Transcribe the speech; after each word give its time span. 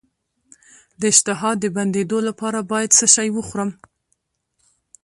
د 0.99 1.01
اشتها 1.13 1.51
د 1.61 1.65
بندیدو 1.75 2.17
لپاره 2.27 2.59
باید 2.71 2.95
څه 2.99 3.05
شی 3.13 3.27
وخورم؟ 3.33 3.69